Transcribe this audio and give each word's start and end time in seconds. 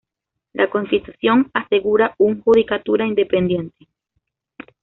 La 0.53 0.67
constitución 0.67 1.51
asegura 1.53 2.15
un 2.17 2.41
judicatura 2.41 3.05
independiente. 3.05 3.85